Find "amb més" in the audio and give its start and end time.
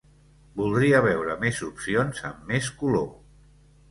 2.31-2.69